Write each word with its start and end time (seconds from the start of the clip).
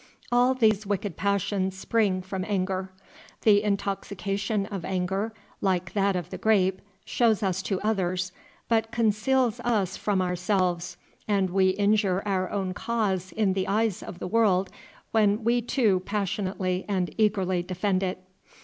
All 0.31 0.55
these 0.55 0.87
wicked 0.87 1.15
passions 1.15 1.77
spring 1.77 2.23
from 2.23 2.43
anger. 2.47 2.91
The 3.43 3.61
intoxication 3.61 4.65
of 4.65 4.83
anger, 4.83 5.31
like 5.61 5.93
that 5.93 6.15
of 6.15 6.31
the 6.31 6.39
grape, 6.39 6.81
shows 7.05 7.43
us 7.43 7.61
to 7.61 7.79
others, 7.81 8.31
but 8.67 8.89
conceals 8.91 9.59
us 9.59 9.97
from 9.97 10.19
ourselves, 10.19 10.97
and 11.27 11.51
we 11.51 11.67
injure 11.69 12.23
our 12.27 12.49
own 12.49 12.73
cause 12.73 13.31
in 13.31 13.53
the 13.53 13.67
eyes 13.67 14.01
of 14.01 14.17
the 14.17 14.27
world 14.27 14.71
when 15.11 15.43
we 15.43 15.61
too 15.61 15.99
passionately 16.03 16.83
and 16.87 17.13
eagerly 17.19 17.61
defend 17.61 18.01
it. 18.01 18.23